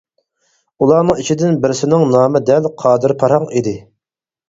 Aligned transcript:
ئۇلارنىڭ 0.85 1.19
ئىچىدىن 1.25 1.61
بىرسىنىڭ 1.67 2.09
نامى 2.17 2.45
دەل 2.51 2.71
«قادىر 2.85 3.17
پاراڭ» 3.25 3.51
ئىدى. 3.55 3.81